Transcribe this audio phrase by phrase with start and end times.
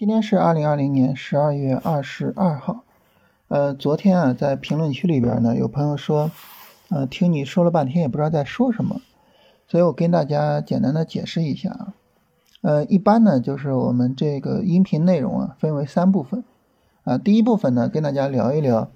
[0.00, 2.84] 今天是二零二零年十二月二十二号。
[3.48, 6.30] 呃，昨天啊，在评论区里边呢，有朋友说，
[6.88, 9.02] 呃，听你说了半天也不知道在说什么，
[9.68, 11.94] 所以我跟大家简单的解释一下啊。
[12.62, 16.44] 呃，一般呢，就是我们这个音频内容啊，分为三部分
[17.04, 17.18] 啊。
[17.18, 18.90] 第一部分呢，跟大家聊一聊，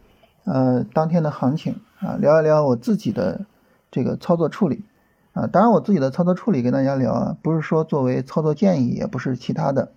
[0.45, 3.45] 呃，当天的行情啊，聊一聊我自己的
[3.91, 4.87] 这个操作处理
[5.35, 5.47] 啊。
[5.49, 9.93] 当然，我自己的操作处理跟大家聊啊，不是说作为操作建议，也不是其他的。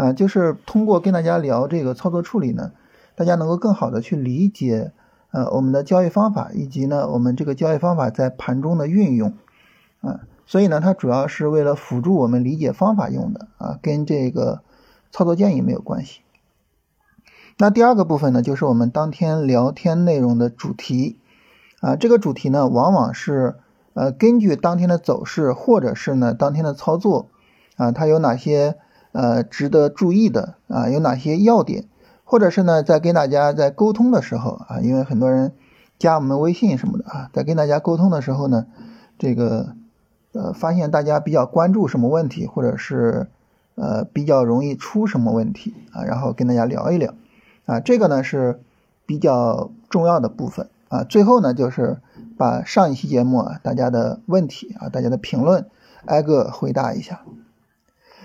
[0.00, 2.72] 啊，就是通过跟大家聊这个操作处理呢，
[3.16, 4.92] 大家能够更好的去理解
[5.30, 9.34] 呃我们的交易方法，以及呢我们这个交易方法在盘中的运用
[10.00, 14.62] 啊，所以呢它主要是为了辅助我们理解方法用的啊，跟这个
[15.10, 16.22] 操作建议没有关系。
[17.58, 21.18] 那第二个部分呢，就是我们当天聊天内容的主题
[21.82, 23.56] 啊，这个主题呢往往是
[23.92, 27.28] 呃根据当天的走势或者是呢当天的操作
[27.76, 28.78] 啊，它有哪些。
[29.12, 31.86] 呃，值得注意的啊，有哪些要点？
[32.24, 35.52] 或者是呢，在跟大家在沟通的时候啊，因为很多人
[35.98, 38.66] 加我们微信什么的啊，在跟大家沟通的时候呢，
[39.18, 39.74] 这个
[40.32, 43.26] 呃，发现大家比较关注什么问题，或者是
[43.74, 47.14] 呃比较容易出什么问题啊，然后跟大家聊一聊
[47.66, 48.60] 啊，这个呢是
[49.06, 51.02] 比较重要的部分啊。
[51.02, 51.98] 最后呢，就是
[52.38, 55.66] 把上一期节目啊大家的问题啊，大家的评论
[56.06, 57.22] 挨个回答一下。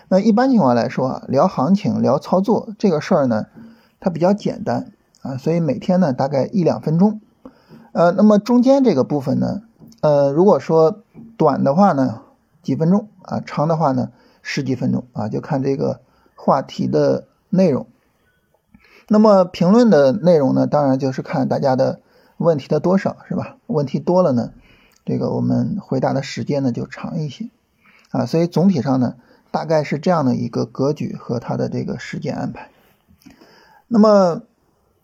[0.07, 3.47] 那一般情况来说啊，聊行情、聊操作这个事儿呢，
[3.99, 7.21] 它比较简单啊，所以每天呢大概一两分钟。
[7.91, 9.63] 呃，那么中间这个部分呢，
[10.01, 11.01] 呃，如果说
[11.37, 12.21] 短的话呢，
[12.61, 14.11] 几分钟啊，长的话呢，
[14.43, 16.01] 十几分钟啊，就看这个
[16.35, 17.87] 话题的内容。
[19.07, 21.99] 那么评论的内容呢，当然就是看大家的
[22.37, 23.57] 问题的多少，是吧？
[23.65, 24.51] 问题多了呢，
[25.03, 27.49] 这个我们回答的时间呢就长一些
[28.11, 29.15] 啊，所以总体上呢。
[29.55, 32.67] 大概是这样的一个格局和它的这个时间安排。
[33.87, 34.41] 那么，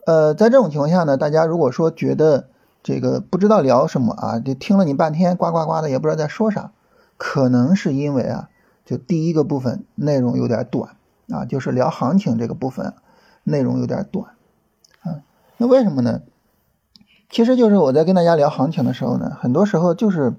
[0.06, 2.50] 呃，在这种情况下呢，大家如果说觉得
[2.84, 6.74] 这个不知道聊什么啊，就听了你半天呱呱呱的也不知道在说啥，
[7.16, 8.50] 可能是因为啊，
[8.84, 10.98] 就第一个部分内容有点短
[11.30, 12.94] 啊，就是聊行情这个部分
[13.46, 14.32] 内容有点短
[15.00, 15.24] 啊。
[15.56, 16.24] 那为什么呢？
[17.30, 20.34] 其实就是我在跟大家聊行情的时候呢，很多时候就是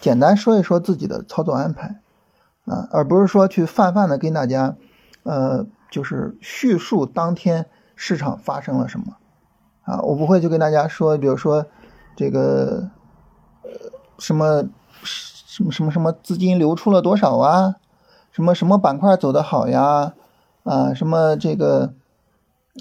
[0.00, 2.00] 简单说一说自己的操作安排。
[2.66, 4.76] 啊，而不是说去泛泛的跟大家，
[5.22, 7.66] 呃，就是叙述当天
[7.96, 9.16] 市场发生了什么，
[9.82, 11.66] 啊，我不会就跟大家说，比如说
[12.16, 12.90] 这个，
[13.62, 13.70] 呃，
[14.18, 14.64] 什么
[15.02, 17.76] 什么什么什么资金流出了多少啊，
[18.30, 20.14] 什么什么板块走得好呀，
[20.62, 21.94] 啊，什么这个，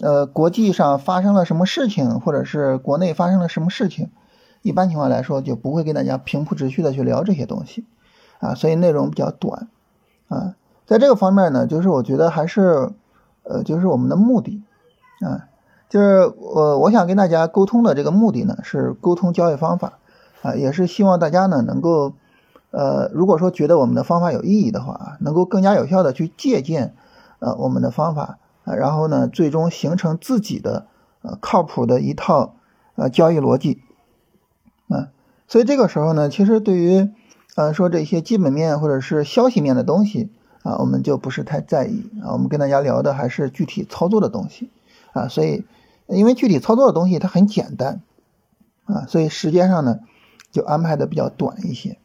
[0.01, 4.11] 呃，国际上发生了什么事情，或者是国内发生了什么事情，
[4.61, 7.85] 一般情况来说就不会跟大家平铺直叙的去聊这些东西，
[8.39, 9.67] 啊，所以内容比较短。
[10.27, 10.55] 啊，
[10.85, 12.91] 在这个方面呢，就是我觉得还是，
[13.41, 14.61] 呃，就是我们的目的，
[15.21, 15.47] 啊，
[15.89, 19.93] 就是我我想跟大家沟通的这个目的呢，是沟通交易方法，
[20.43, 22.13] 啊，也是希望大家呢能够，
[22.69, 26.93] 呃，如果说觉得我们的方法有意义的话，能够更加有效的去借鉴，
[27.39, 30.85] 呃，我们的方法，啊，然后呢，最终形成自己的，
[31.23, 32.53] 呃，靠谱的一套，
[32.93, 33.81] 呃，交易逻辑，
[34.89, 35.09] 啊，
[35.47, 37.09] 所以这个时候呢，其实对于。
[37.55, 40.29] 呃，说这些基本面或者是消息面的东西
[40.63, 42.31] 啊，我们就不是太在意啊。
[42.31, 44.69] 我们跟大家聊的还是具体操作的东西
[45.13, 45.65] 啊，所以
[46.07, 48.01] 因为具体操作的东西它很简单
[48.85, 49.99] 啊，所以时间上呢
[50.51, 51.97] 就安排的比较短一些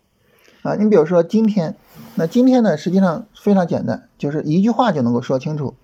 [0.62, 0.74] 啊。
[0.74, 1.76] 你比如说今天，
[2.16, 5.74] 那今天呢实际上非常简单，就是一句话就能够说清楚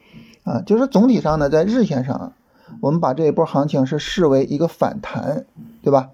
[0.42, 2.32] 啊，就是总体上呢在日线上，
[2.80, 5.44] 我们把这一波行情是视为一个反弹，
[5.82, 6.10] 对吧？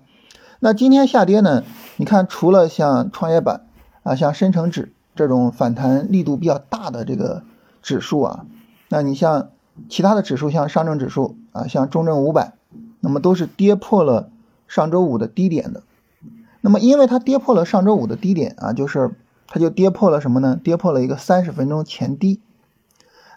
[0.61, 1.63] 那今天下跌呢？
[1.97, 3.67] 你看，除了像创业板
[4.03, 7.43] 啊、像深成指这种反弹力度比较大的这个
[7.83, 8.47] 指数啊，
[8.89, 9.51] 那你像
[9.89, 12.55] 其他的指数，像上证指数啊、像中证五百，
[13.01, 14.31] 那么都是跌破了
[14.67, 15.83] 上周五的低点的。
[16.61, 19.15] 那么，因为它跌破了上周五的低点啊，就是
[19.47, 20.59] 它就跌破了什么呢？
[20.63, 22.41] 跌破了一个三十分钟前低。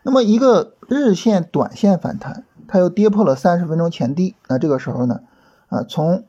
[0.04, 5.20] 那么，一个日线、短线反弹，它又跌破了三十分钟前低，那这个时候呢，
[5.68, 6.24] 啊，从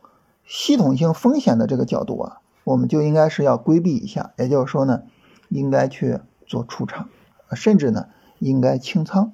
[0.46, 5.02] 系统性风险的这个角度啊，我们就应该是要规避一下，也就是说呢，
[5.48, 7.08] 应该去做出场，
[7.52, 8.06] 甚至呢，
[8.38, 9.32] 应该清仓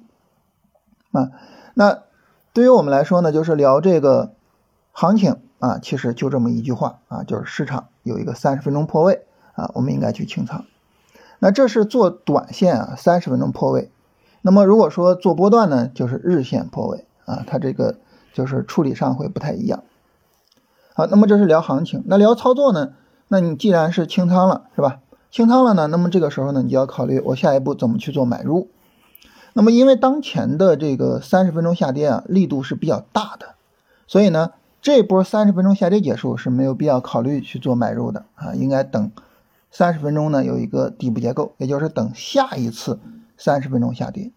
[1.11, 1.31] 啊。
[1.73, 2.03] 那
[2.53, 4.33] 对于我们来说呢，就是聊这个
[4.91, 10.65] 行情啊，其实就这么一句话啊，就是市场有一个三十分钟破位啊，我们应该去清仓。
[11.39, 13.91] 那这是做短线啊，三十分钟破位。
[14.41, 17.99] 那么如果说做波段呢，就是日线破位啊，它这个
[18.33, 19.83] 就是处理上会不太一样。
[20.97, 22.93] 好，那么这是聊行情，那聊操作呢？
[23.27, 24.97] 那你既然是清仓了，是吧？
[25.29, 28.71] 清仓了呢，那么这个时候呢，你就要考虑我下一步怎么去做买入。
[29.53, 33.49] 那么因为当前的这个三十分钟下跌啊，力度是比较大的，
[34.07, 39.11] 所以呢，这波三十分钟下跌结束是没有必要考虑去做买入的啊，应该等
[39.69, 42.99] 三十分钟呢有一个底部结构，也就是等下一次
[43.37, 44.31] 三十分钟下跌。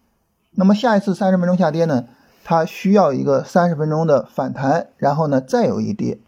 [0.51, 2.05] 那么下一次三十分钟下跌呢，
[2.43, 6.19] 它需要一个三十分钟的反弹，然后呢再有一跌。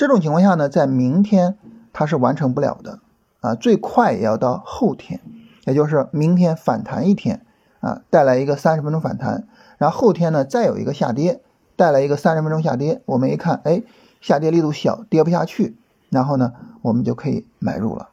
[0.00, 1.58] 这种情况下呢，在明天
[1.92, 3.00] 它是完成不了的
[3.42, 5.20] 啊，最快也要到后天，
[5.66, 7.44] 也就是明天反弹一天
[7.80, 11.42] 啊，带来一个三十分钟反弹，然后后天呢再有一个下跌，
[11.76, 13.02] 带来一个三十分钟下跌。
[13.04, 13.82] 我们一看，哎，
[14.22, 15.76] 下跌力度小，跌不下去，
[16.08, 18.08] 然后呢，我们就可以买入了。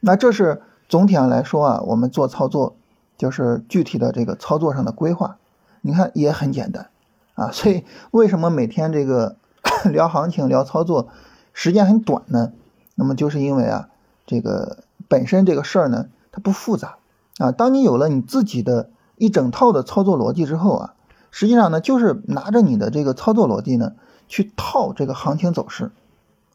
[0.00, 2.76] 那这是总体上来说啊，我们做操作
[3.16, 5.38] 就是具体的这个操作上的规划，
[5.80, 6.90] 你看也很简单
[7.32, 7.50] 啊。
[7.50, 9.36] 所以为什么每天这个？
[9.92, 11.08] 聊行情、聊操作，
[11.52, 12.52] 时间很短呢。
[12.94, 13.88] 那么就是因为啊，
[14.26, 16.96] 这个本身这个事儿呢，它不复杂
[17.38, 17.52] 啊。
[17.52, 20.94] 当你有了你自己的一整套的操作逻辑之后啊，
[21.30, 23.92] 实际上呢，就是拿着你的这个操作逻辑呢，
[24.28, 25.92] 去套这个行情走势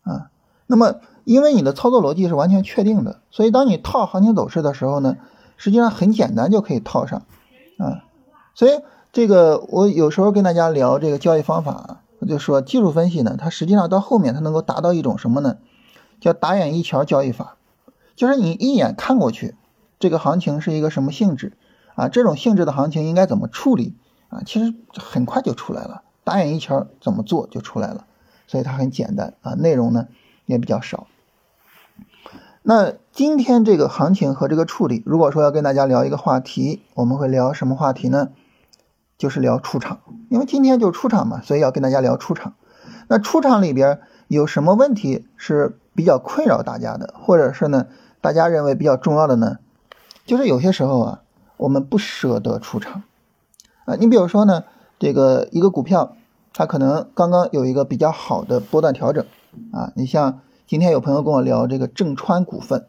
[0.03, 0.29] 啊。
[0.67, 5.17] 那么因为你的操作逻辑是完全确定的，所以当你套行情走势的时候呢，
[5.57, 7.21] 实际上很简单就可以套上
[7.77, 8.03] 啊。
[8.55, 8.81] 所以
[9.13, 11.99] 这个我有时候跟大家聊这个交易方法。
[12.21, 15.57] 我就说技术分析呢，它实际上到后面它能够达到一种什么呢？
[16.19, 17.57] 叫打眼一瞧交易法，
[18.15, 19.55] 就是你一眼看过去，
[19.99, 21.53] 这个行情是一个什么性质
[21.95, 22.09] 啊？
[22.09, 23.95] 这种性质的行情应该怎么处理
[24.29, 24.43] 啊？
[24.45, 28.05] 其实很快就出来了，打眼一瞧怎么做就出来了，
[28.45, 30.07] 所以它很简单啊，内容呢
[30.45, 31.07] 也比较少。
[32.61, 38.29] 那今天这个行情和这个处理，如果说要跟大家聊一个话题，我们会聊什么话题呢？
[39.21, 42.55] 就是聊出场，因为今天就出场嘛，所以要跟大家聊出场。
[43.07, 47.85] 那出场里边有什么问题是比较困扰大家的，或者是呢，
[48.19, 49.59] 大家认为比较重要的呢？
[50.25, 51.21] 就是有些时候啊，
[51.57, 53.03] 我们不舍得出场
[53.85, 53.93] 啊。
[53.93, 54.63] 你比如说呢，
[54.97, 56.15] 这个一个股票，
[56.51, 59.23] 它可能刚刚有一个比较好的波段调整
[59.71, 59.91] 啊。
[59.95, 62.87] 你像今天有朋友跟我聊这个正川股份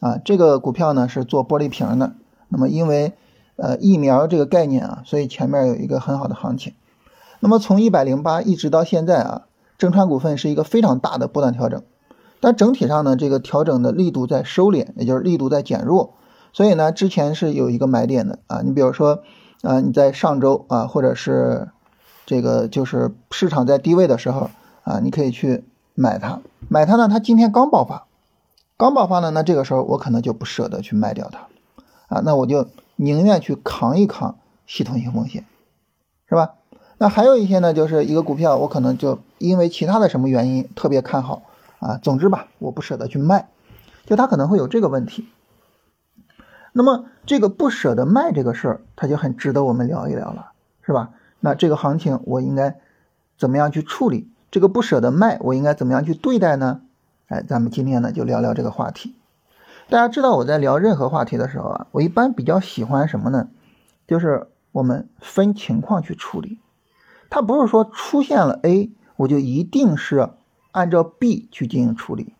[0.00, 2.14] 啊，这个股票呢是做玻璃瓶的，
[2.48, 3.12] 那么因为
[3.56, 6.74] 呃，疫苗这个概念啊，所以前面有一个很好的行情。
[7.38, 9.42] 那么从一百零八一直到现在啊，
[9.78, 11.82] 正川股份是一个非常大的波段调整，
[12.40, 16.14] 但整体上呢，这个调整的力度在收敛，也就是力度在减弱。
[16.52, 18.62] 所以呢，之前是有一个买点的啊。
[18.64, 19.22] 你比如说
[19.62, 21.68] 啊，你在上周啊，或者是
[22.26, 24.50] 这个就是市场在低位的时候
[24.82, 25.64] 啊，你可以去
[25.94, 26.40] 买它。
[26.68, 28.06] 买它呢，它今天刚爆发，
[28.76, 32.66] 刚爆发呢，那这个时候我可能就不舍得去卖掉它啊，那我就。
[32.96, 35.44] 宁愿去扛一扛系统性风险，
[36.28, 36.54] 是吧？
[36.98, 41.42] 那还有一些呢，就是一个股票，我可能就因为其他的什么原因特别看好
[41.80, 41.98] 啊。
[41.98, 43.48] 总之吧，我不舍得去卖，
[44.06, 45.28] 就它可能会有这个问题。
[46.72, 50.52] 那么这个不舍得卖这个事儿，它就很值得我们聊一聊了，
[50.82, 51.10] 是吧？
[51.40, 52.80] 那这个行情我应该
[53.36, 54.28] 怎么样去处理？
[54.50, 56.80] 这个不舍得卖，我应该怎么样去对待呢？
[57.26, 59.14] 哎，咱们今天呢就聊聊这个话题。
[59.90, 63.48] 大家知道我在聊任何话题的时候啊，我一般比较喜欢什么呢？
[64.06, 66.58] 就是我们分情况去处理。
[67.28, 70.30] 它不是说出现了 A，我就一定是
[70.72, 72.34] 按照 B 去进行处理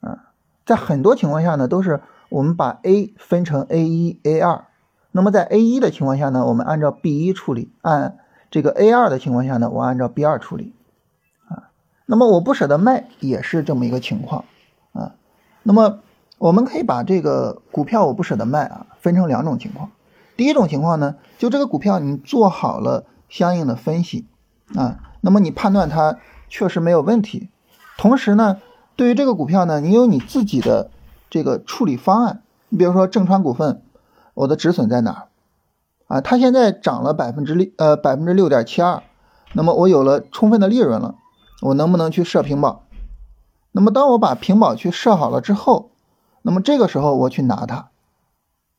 [0.00, 0.32] 啊。
[0.64, 2.00] 在很多情况下呢，都是
[2.30, 4.64] 我们把 A 分成 A 一、A 二。
[5.12, 8.18] 那么在 A 一的情况下呢，我们按照 B 一处理；按
[8.50, 10.72] 这个 A 二的情况下呢，我按照 B 二处理
[11.46, 11.70] 啊。
[12.06, 14.46] 那么我不舍得卖，也是这么一个情况
[14.92, 15.14] 啊。
[15.62, 16.00] 那么。
[16.40, 19.90] 我们可以把这个股票我不舍得卖啊，分成两种情况。
[20.38, 24.24] 第一种情况呢，就这个股票你做好了相应的分析
[24.74, 26.16] 啊，那么你判断它
[26.48, 27.50] 确实没有问题。
[27.98, 28.56] 同时呢，
[28.96, 30.90] 对于这个股票呢，你有你自己的
[31.28, 32.40] 这个处理方案。
[32.70, 33.82] 你比如说正川股份，
[34.32, 35.28] 我的止损在哪儿
[36.06, 36.22] 啊？
[36.22, 39.02] 它现在涨了百分之六呃百分之六点七二，
[39.52, 41.16] 那么我有了充分的利润了，
[41.60, 42.84] 我能不能去设平保？
[43.72, 45.89] 那么当我把平保去设好了之后。
[46.42, 47.90] 那么这个时候我去拿它，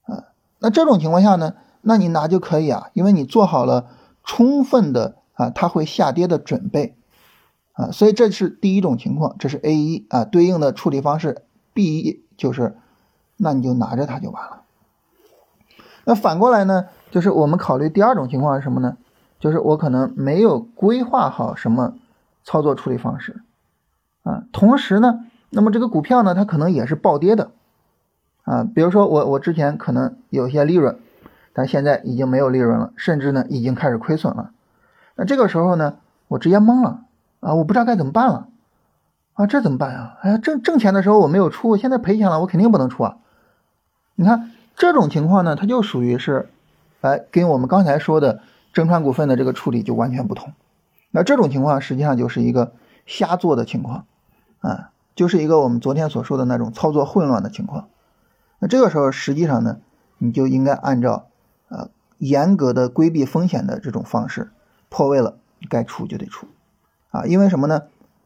[0.03, 3.87] 啊，那这种情况下呢，那你拿就可以啊，因为你做好了
[4.23, 6.95] 充分的啊，它会下跌的准备，
[7.73, 12.75] 啊，所以这是第一种情况，这是 A 一啊，对应的处理方式 B 一就是，
[13.37, 14.61] 那你就拿着它就完了。
[16.05, 18.97] 那反过来呢，就是我们考虑第二种情况是什么呢？
[19.39, 21.93] 就是我可能没有规划好什么
[22.43, 23.43] 操作处理方式，
[24.23, 25.27] 啊，同时呢。
[25.51, 27.51] 那么这个股票呢，它可能也是暴跌的，
[28.45, 30.97] 啊，比如说我我之前可能有些利润，
[31.53, 34.51] 但现在已经没有利润了，甚至呢已经开始亏损了。
[35.15, 35.97] 那这个时候呢，
[36.29, 37.01] 我直接懵了
[37.41, 38.47] 啊，我不知道该怎么办了
[39.33, 40.17] 啊，这怎么办呀？
[40.21, 43.17] 哎呀，挣挣钱的时候我没有出，现在赔钱了，我肯定不能出啊。
[44.15, 46.49] 你看这种情况呢，它就属于是
[47.01, 48.41] 哎，跟我们刚才说的
[48.71, 50.53] 正川股份的这个处理就完全不同。
[51.11, 52.71] 那这种情况实际上就是一个
[53.05, 54.05] 瞎做的情况，
[54.59, 57.87] 啊，就是一个我们昨天所说的那种操作混乱的情况。
[58.59, 59.77] 那这个时候实际上呢，
[60.17, 61.27] 你就应该按照
[61.69, 64.51] 呃严格的规避风险的这种方式，
[64.89, 65.37] 破位了
[65.69, 66.47] 该出就得出，
[67.09, 67.83] 啊，因为什么呢？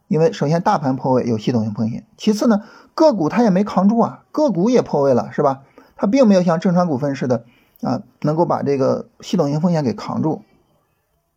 [0.08, 2.62] 因为首先大盘破位有系统性风险，其次呢
[2.94, 5.64] 个股它也没扛住啊，个股也破位了是吧？
[5.96, 7.46] 它并没有像正川股份似的
[7.82, 10.44] 啊，能够把这个系统性风险给扛住。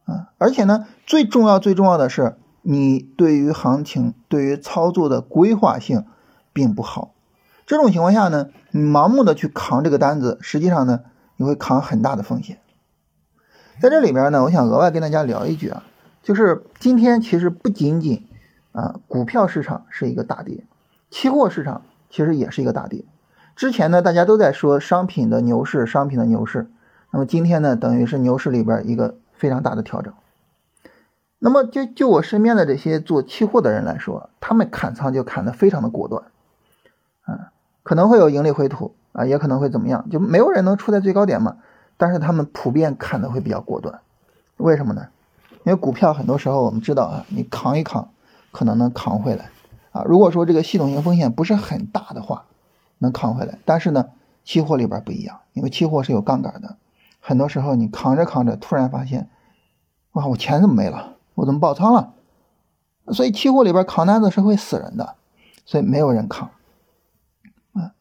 [0.04, 2.36] 啊，而且呢，最重要最重要的是，
[2.70, 6.04] 你对于行情、对于操作的规划性
[6.52, 7.14] 并不好。
[7.66, 11.00] 这种情况下呢，你盲目的去扛这个单子，实际上呢，
[11.36, 12.58] 你会扛很大的风险。
[13.80, 15.82] 在这里边呢，我想额外跟大家聊一句啊，
[16.22, 18.26] 就是今天其实不仅仅
[18.72, 20.64] 啊，股票市场是一个大跌，
[21.10, 23.06] 期货市场其实也是一个大跌。
[23.56, 26.68] 之前呢，大家都在说商品的牛市，商品的牛市，
[27.12, 29.16] 那么今天呢，等于是牛市里边一个。
[29.38, 30.12] 非常大的调整，
[31.38, 36.24] 那么就就我身边的这些做期货的人来说，他们砍仓就砍得非常的果断，
[37.22, 37.52] 啊，
[37.82, 41.58] 可能会有盈利回吐啊，也可能会怎么样，就没有人能出在最高点嘛，
[41.96, 44.00] 但是他们普遍砍的会比较果断，
[44.56, 45.06] 为什么呢？
[45.64, 48.08] 因为股票很多时候我们知道啊，你扛一扛，
[48.50, 49.50] 可能能扛回来
[49.92, 52.46] 啊，如果说这个系统性风险不是很大的话，
[52.98, 54.06] 能扛回来，但是呢，
[54.42, 56.76] 期货里边不一样，因为期货是有杠杆的。
[57.20, 59.28] 很多时候，你扛着扛着，突然发现，
[60.12, 61.16] 哇，我钱怎么没了？
[61.38, 62.14] 我怎么爆仓了？
[63.12, 65.14] 所以期货里边扛单子是会死人的，
[65.64, 66.50] 所以没有人扛
[67.72, 67.94] 啊。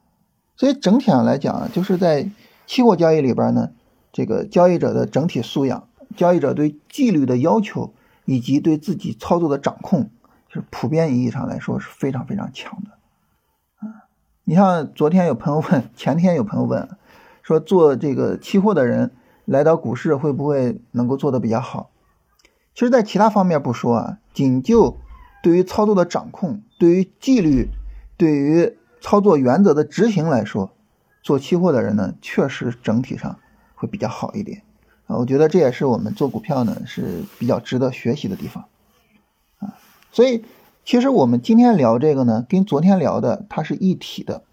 [0.55, 2.29] 所以整体上来讲，就是在
[2.65, 3.69] 期货交易里边呢，
[4.11, 7.93] 这个交易者的整体素养、交易者对纪律的要求
[8.25, 10.09] 以及对自己操作的掌控，
[10.49, 14.09] 就是普遍意义上来说是非常非常强的啊。
[14.45, 16.89] 你像昨天有朋友问，前天有朋友问。
[17.43, 19.11] 说做这个期货的人
[19.45, 21.91] 来到股市会不会能够做得比较好？
[22.77, 24.97] 其实，在其他方面不说啊，仅就
[25.41, 27.71] 对于操作的掌控、对于纪律、
[28.17, 30.69] 对于操作原则的执行来说，
[31.23, 33.39] 做期货的人呢，确实整体上
[33.73, 34.61] 会比较好一点
[35.07, 35.17] 啊。
[35.17, 38.65] 我觉得这也是我们做股票呢是比较值得学习的地方
[39.57, 39.73] 啊。
[40.11, 40.45] 所以，
[40.85, 44.43] 其实我们今天聊这个呢，跟昨天聊的它是一体的。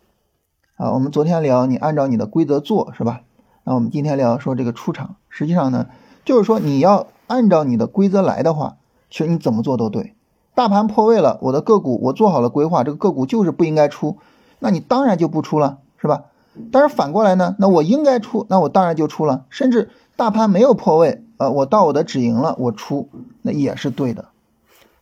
[0.77, 3.21] 啊，我们昨天聊你按照你的规则做是吧？
[3.65, 5.89] 那我们今天聊说这个出场，实际上呢，
[6.25, 8.77] 就是说你要按照你的规则来的话，
[9.11, 10.15] 其实你怎么做都对。
[10.55, 14.19] 大盘破位了，我的个股我做好了规划，这个个股就是不应该出，
[14.59, 16.25] 那你当然就不出了，是吧？
[16.71, 19.45] 但是反过来呢，那我应该出，那我当然就出了。
[19.51, 23.09] 甚至大盘没有破位，呃，我到我的止盈了，我出，
[23.43, 24.27] 那也是对的。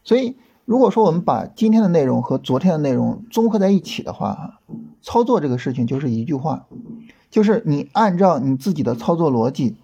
[0.05, 0.37] 所以。
[0.65, 4.61] 如果说我们把今天的内容和昨天的内容综合在一起的话，
[5.03, 6.67] 操作这个事情就是一句话，
[7.31, 9.75] 就是你按照你自己的操作逻辑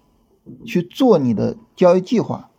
[0.65, 2.49] 去做你的交易计划，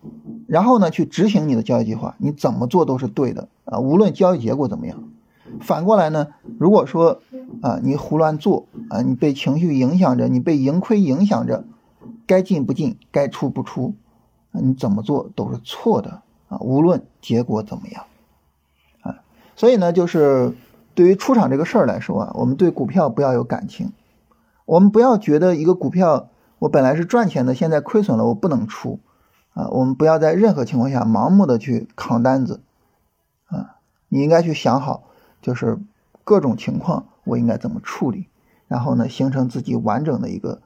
[0.47, 5.03] 然后呢去执行你的交易计划，你怎么做都是对的啊，无论交易结果怎么样。
[5.61, 7.21] 反过来呢，如果说
[7.61, 11.65] 啊你胡乱做啊，你被情绪影响着，你被盈亏影响着，
[12.27, 13.95] 该进不进，该出不出，
[14.53, 18.05] 啊你怎么做都是错的啊，无论结果怎么样
[19.03, 19.23] 啊。
[19.57, 20.55] 所以呢，就是
[20.95, 23.91] 对于出场这个事儿来说啊，我们对股票不要有感情，
[24.67, 26.29] 我们不要觉得一个股票
[26.61, 29.01] 我本来是赚钱的，现在亏损了，我不能出
[29.55, 29.67] 啊。
[29.71, 32.61] 我们不要在任何情况下盲目的去扛单子
[33.49, 33.79] 啊。
[34.09, 35.03] 你应该去想好，
[35.43, 35.81] 就是
[36.23, 38.29] 各种情况我应该怎么处理，
[38.69, 40.63] 然后呢，形成自己完整的一个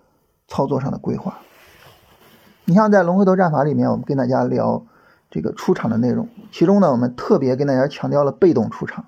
[0.47, 1.39] 操作上的规划。
[2.67, 4.85] 你像在龙回头战法里面，我们跟大家聊。
[5.31, 9.07] 这个出场的内容，其中呢，我们特别跟大家强调了被动出场，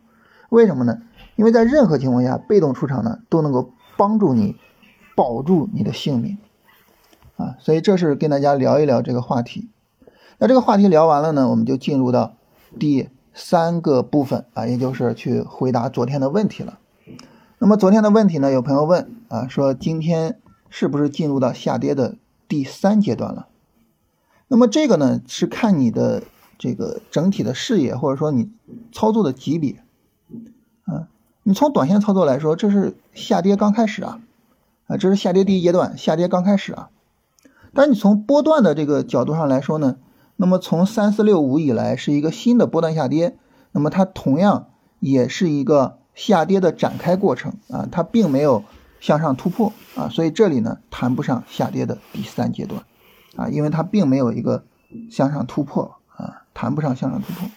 [0.49, 0.99] 为什么呢？
[1.37, 4.57] 因为在任何情况下，被动出场呢都能够帮助你
[5.15, 6.37] 保住你的性命
[7.37, 9.69] 啊，所以这是跟大家聊一聊这个话题。
[10.39, 12.35] 那这个话题聊完了呢，我们就进入到
[12.79, 16.79] 第三个部分啊，也就是去回答昨天的问题了。
[17.59, 20.39] 那么昨天的问题呢，有朋友问啊，说今天
[20.69, 22.17] 是不是进入到下跌的
[22.49, 23.49] 第三阶段了？
[24.49, 26.23] 那么这个呢，是看你的
[26.59, 28.51] 这个整体的视野，或者说你
[28.93, 29.83] 操作的级别，
[30.85, 31.09] 啊，
[31.43, 34.21] 你从短线操作来说，这是下跌刚开始啊，
[34.87, 36.91] 啊，这是下跌第一阶段，下跌刚开始啊。
[37.77, 39.99] 但你从波段的这个角度上来说呢，
[40.35, 43.37] 那么从三四六五以来是一个新的波段下跌，
[43.71, 48.65] 那么它同样也是一个下跌的展开过程啊，它并没有
[48.99, 52.83] 向上突破啊，所以这里呢谈不上下跌的第三阶段。
[53.37, 54.65] 啊，因为它并没有一个
[55.11, 57.51] 向上突破啊，谈不上向上突破，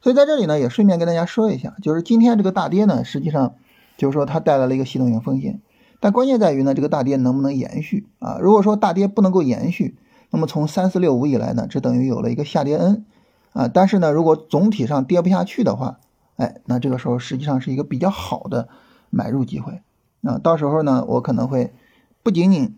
[0.00, 3.54] 所以在这里呢，也顺便跟大家说一下，就是今天这个大跌呢，实际上
[3.96, 5.60] 就是说它带来了一个系统性风险，
[6.00, 8.38] 但关键在于呢，这个大跌能不能延续啊？
[8.40, 9.98] 如果说大跌不能够延续，
[10.30, 13.04] 那么从三四六五以来呢，这等于有了一个下跌 N
[13.52, 13.68] 啊。
[13.68, 16.00] 但是呢，如果总体上跌不下去的话，
[16.36, 18.68] 哎，那这个时候实际上是一个比较好的
[19.10, 19.82] 买入机会
[20.22, 20.38] 啊。
[20.38, 21.74] 到时候呢，我可能会
[22.22, 22.74] 不仅仅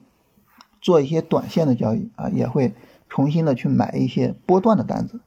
[0.80, 2.74] 做一些短线的交易啊，也会
[3.08, 5.20] 重新的去买一些波段的单子。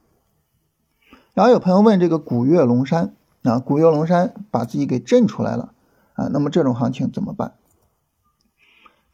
[1.32, 5.72] 然后有朋友问这个古岳龙山啊，古岳龙山把自己给震出来了
[6.12, 7.54] 啊，那么这种行情怎么办？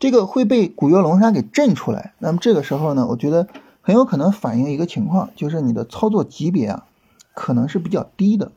[0.02, 3.47] 这个会被古越龙山给震出来，那么这个时候呢，我觉得
[3.82, 6.87] 很有可能反映一个情况，就是你的操作级别啊，
[7.35, 8.50] 可能是比较低的。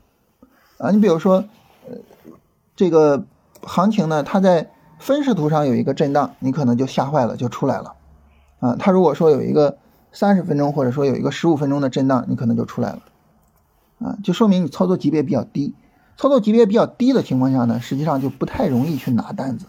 [0.79, 1.43] 啊，你比如说，
[1.87, 1.97] 呃，
[2.75, 3.25] 这个
[3.61, 7.93] 行情呢，它在分时图上有一个震荡，你可能就吓坏了，就出来了。
[8.59, 9.77] 啊，它如果说有一个
[10.11, 13.03] 三十分钟，或者说有一个十五分钟的震荡，你可能就出来了。
[13.99, 15.75] 啊，就说明你操作级别比较低。
[16.17, 19.67] 操作级别比较低的情况下呢，实际上就不太容易去拿单子。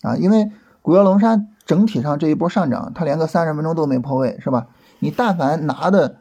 [0.00, 0.50] 啊，因为
[0.82, 4.66] 古岳龙山整体上这一波上涨，它连个三十分钟都没破位，是吧？
[4.98, 6.18] 你但凡拿的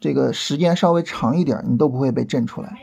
[0.00, 2.78] 这个时间稍微长一点，你都不会被震出来。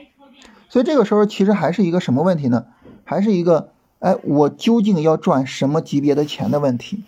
[0.69, 2.65] 所以这个时候其实还是一个什么问题呢？
[3.03, 7.03] 还是一个，哎，我究竟要赚什么级别的钱的问题。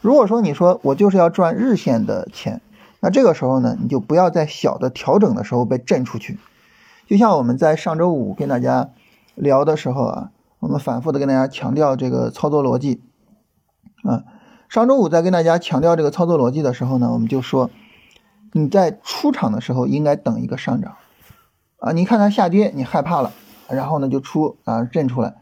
[0.00, 2.60] 如果说你说我就是要赚日线的钱，
[3.00, 6.38] 那这个时候呢，你就不要在小的调整的时候被震出去。
[7.06, 8.90] 就像我们在上周五跟大家
[9.34, 13.02] 聊的时候啊，我们反复的跟大家强调这个操作逻辑
[14.02, 14.24] 啊。
[14.68, 17.70] 上周五在跟大家强调这个操作逻辑的时候呢，我们就说
[18.52, 20.96] 你在出场的时候应该等一个上涨。
[21.78, 23.32] 啊，你看它下跌，你害怕了，
[23.68, 25.34] 然后呢就出啊震出来，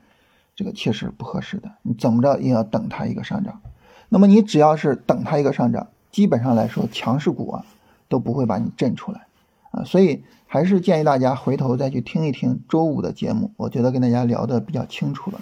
[0.57, 1.71] 这个确实不合适的。
[1.83, 3.61] 你怎么着也要等它一个上涨。
[4.09, 7.65] 那么你只要是等它一个上涨，基本上来说强势股啊
[8.09, 9.27] 都不会把你震出来
[9.71, 9.85] 啊。
[9.85, 15.41] 所以还是建议大家回头再去听一听周五的节目，我觉得跟大家聊的比较清楚了。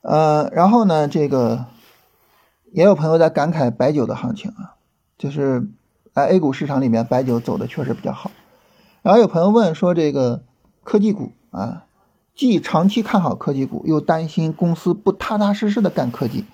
[0.00, 1.66] 呃，然后呢，这个
[2.72, 4.76] 也有朋友在感慨白酒的行情啊，
[5.18, 5.68] 就是
[6.14, 8.30] 在 A 股市场里面，白酒走的确实比较好。
[9.02, 10.42] 然后有朋友问说：“这个
[10.82, 11.84] 科技股啊，
[12.34, 16.46] 既长期看好科技股，又担心公司不踏踏实实的干科技。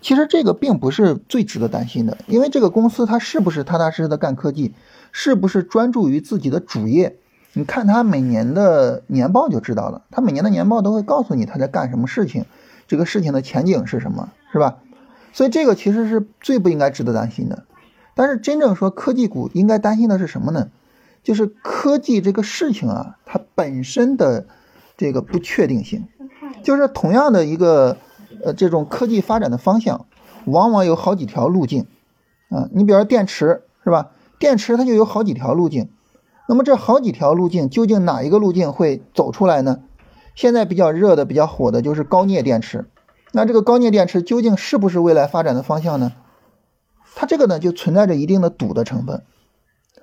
[0.00, 4.72] 其实这个并不是最值得担心的，因为这个公司它是不是踏踏实实的干科技，
[5.12, 7.18] 是不是专注于自己的主业？
[7.52, 12.46] 你看它每年的年报就知道了，它每年的年报都会告诉你它在干什么事情，
[12.86, 14.78] 这个事情的前景是什么，是吧？
[15.32, 17.64] 所以这个其实是最不应该值得担心的。
[18.14, 20.70] 但是真正说科技股应该担心的是什么呢？”
[21.22, 24.46] 就是科技这个事情啊，它本身的
[24.96, 26.08] 这个不确定性，
[26.62, 27.98] 就是同样的一个
[28.42, 30.06] 呃这种科技发展的方向，
[30.46, 31.86] 往往有好几条路径
[32.48, 32.70] 啊。
[32.72, 34.12] 你比如说电池是吧？
[34.38, 35.90] 电池它就有好几条路径，
[36.48, 39.80] 那么这好几条路径究竟哪一个路径会走出来呢？
[40.34, 42.86] 现在比较热的、比较火的就是高镍电池，
[43.32, 46.12] 那这个高镍电池究竟是不是未来发展的方向呢？
[47.14, 49.22] 它这个呢就存在着一定的赌的成分。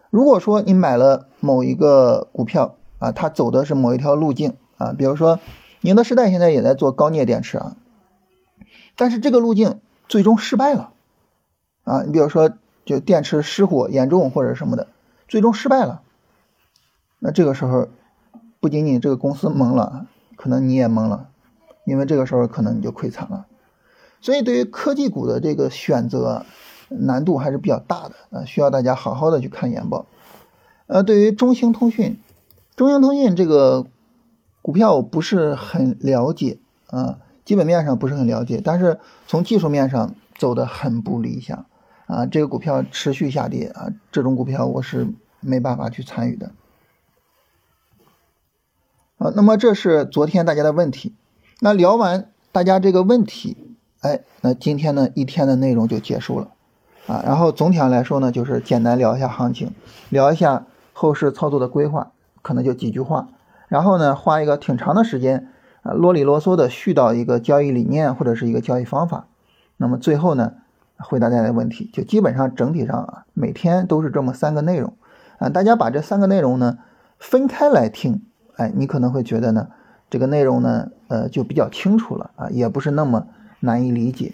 [0.10, 5.40] 如果说你买了某一个股票啊，它走的是某一条路径啊，比如说
[5.82, 7.76] 宁德时代现在也在做高镍电池啊，
[8.96, 10.92] 但是这个路径最终失败了
[11.84, 12.52] 啊，你比如说
[12.86, 14.88] 就电池失火严重或者什么的，
[15.28, 16.02] 最终失败了，
[17.20, 17.90] 那这个时候
[18.60, 21.30] 不仅仅这个公司懵了，可能你也懵了，
[21.88, 23.48] 因为这个时候可能你就亏惨了，
[24.22, 26.46] 所以对于科技股的这个选择。
[26.90, 30.06] 难度还是比较大的啊，需要大家好好的去看研报。
[30.86, 32.18] 呃，对于中兴通讯，
[32.78, 33.88] 中兴通讯这个
[34.62, 41.66] 股票我不是很了解啊，基本面上不是很了解，但是从技术面上走的很不理想
[42.06, 45.10] 啊，这个股票持续下跌啊，这种股票我是
[45.42, 46.54] 没办法去参与的。
[49.18, 51.14] 好，那么这是昨天大家的问题，
[51.60, 56.50] 那聊完大家这个问题，哎，那今天呢一天的内容就结束了。
[57.08, 59.72] 啊，然后总体上来说呢，就是简单聊一下行情，
[60.10, 63.30] 聊一下后市操作的规划，可能就几句话。
[63.70, 65.48] 然后呢，花一个挺长的时间
[65.82, 69.26] 啊，啰里啰嗦的絮叨一个交易理念或者是一个交易方法。
[69.78, 70.54] 那么最后呢，
[70.98, 74.94] 回答大家的问题，就基本上整体上啊，每天都是这么三个内容
[75.40, 75.50] 啊。
[75.50, 76.78] 大家把这三个内容呢
[77.18, 78.22] 分开来听，
[78.58, 79.70] 哎，你可能会觉得呢，
[80.10, 83.28] 这个内容呢，呃，就比较清楚了啊，也不是那么
[83.60, 84.32] 难以理解。